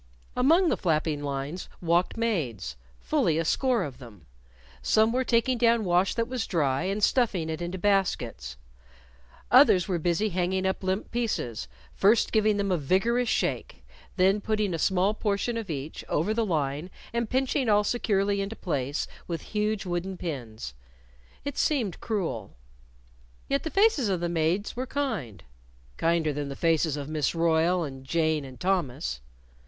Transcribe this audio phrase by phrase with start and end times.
[0.35, 4.25] Among the flapping lines walked maids fully a score of them.
[4.81, 8.57] Some were taking down wash that was dry and stuffing it into baskets.
[9.51, 13.85] Others were busy hanging up limp pieces, first giving them a vigorous shake;
[14.15, 18.55] then putting a small portion of each over the line and pinching all securely into
[18.55, 20.73] place with huge wooden pins.
[21.45, 22.55] It seemed cruel.
[23.47, 25.43] Yet the faces of the maids were kind
[25.97, 29.21] kinder than the faces of Miss Royle and Jane and Thomas.